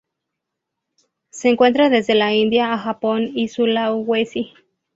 [1.29, 4.51] Se encuentra desde la India a Japón y Sulawesi.